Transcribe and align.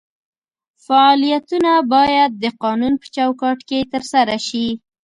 فعالیتونه 0.85 1.73
باید 1.93 2.31
د 2.43 2.45
قانون 2.63 2.93
په 3.01 3.07
چوکاټ 3.15 3.57
کې 3.69 3.79
ترسره 3.91 4.37
شي. 4.47 4.67